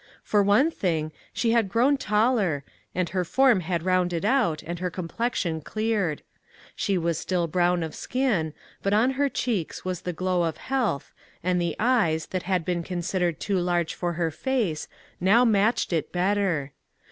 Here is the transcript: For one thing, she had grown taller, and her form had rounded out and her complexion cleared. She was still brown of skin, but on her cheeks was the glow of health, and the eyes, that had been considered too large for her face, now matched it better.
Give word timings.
For 0.23 0.41
one 0.41 0.71
thing, 0.71 1.11
she 1.31 1.51
had 1.51 1.69
grown 1.69 1.95
taller, 1.95 2.63
and 2.95 3.09
her 3.09 3.23
form 3.23 3.59
had 3.59 3.83
rounded 3.85 4.25
out 4.25 4.63
and 4.63 4.79
her 4.79 4.89
complexion 4.89 5.61
cleared. 5.61 6.23
She 6.75 6.97
was 6.97 7.19
still 7.19 7.45
brown 7.45 7.83
of 7.83 7.93
skin, 7.93 8.55
but 8.81 8.93
on 8.93 9.11
her 9.11 9.29
cheeks 9.29 9.85
was 9.85 10.01
the 10.01 10.11
glow 10.11 10.41
of 10.41 10.57
health, 10.57 11.13
and 11.43 11.61
the 11.61 11.75
eyes, 11.77 12.25
that 12.31 12.41
had 12.49 12.65
been 12.65 12.81
considered 12.81 13.39
too 13.39 13.59
large 13.59 13.93
for 13.93 14.13
her 14.13 14.31
face, 14.31 14.87
now 15.19 15.45
matched 15.45 15.93
it 15.93 16.11
better. 16.11 16.71